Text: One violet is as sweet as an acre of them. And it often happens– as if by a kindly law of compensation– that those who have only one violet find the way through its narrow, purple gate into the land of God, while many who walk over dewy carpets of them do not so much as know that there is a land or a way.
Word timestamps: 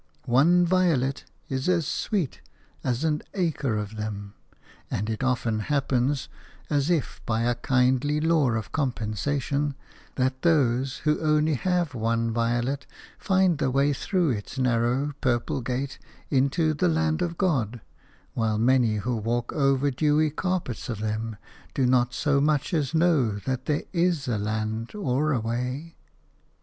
One 0.25 0.65
violet 0.65 1.25
is 1.47 1.69
as 1.69 1.85
sweet 1.85 2.41
as 2.83 3.03
an 3.03 3.21
acre 3.35 3.77
of 3.77 3.97
them. 3.97 4.33
And 4.89 5.11
it 5.11 5.23
often 5.23 5.59
happens– 5.59 6.27
as 6.71 6.89
if 6.89 7.21
by 7.27 7.41
a 7.43 7.53
kindly 7.53 8.19
law 8.19 8.49
of 8.49 8.71
compensation– 8.71 9.75
that 10.15 10.41
those 10.41 10.97
who 11.05 11.19
have 11.19 11.23
only 11.23 11.55
one 11.93 12.31
violet 12.31 12.87
find 13.19 13.59
the 13.59 13.69
way 13.69 13.93
through 13.93 14.31
its 14.31 14.57
narrow, 14.57 15.13
purple 15.21 15.61
gate 15.61 15.99
into 16.31 16.73
the 16.73 16.87
land 16.89 17.21
of 17.21 17.37
God, 17.37 17.79
while 18.33 18.57
many 18.57 18.95
who 18.95 19.15
walk 19.15 19.53
over 19.53 19.91
dewy 19.91 20.31
carpets 20.31 20.89
of 20.89 20.97
them 20.99 21.37
do 21.75 21.85
not 21.85 22.11
so 22.15 22.41
much 22.41 22.73
as 22.73 22.95
know 22.95 23.33
that 23.35 23.65
there 23.65 23.83
is 23.93 24.27
a 24.27 24.39
land 24.39 24.95
or 24.95 25.31
a 25.31 25.39
way. 25.39 25.93